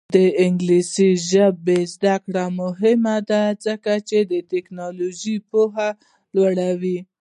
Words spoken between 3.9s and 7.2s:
چې تکنالوژي پوهه لوړوي.